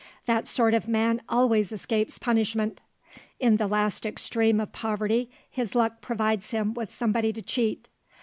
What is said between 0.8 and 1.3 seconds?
man